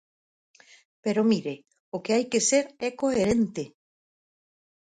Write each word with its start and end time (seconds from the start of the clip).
Pero 1.03 1.21
mire, 1.31 1.53
o 1.95 1.97
que 2.03 2.11
hai 2.15 2.25
que 2.31 2.41
ser 2.49 2.65
é 2.87 2.89
coherente. 3.01 3.63